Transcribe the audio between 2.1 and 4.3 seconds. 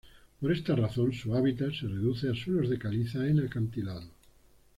a suelos de caliza en acantilados.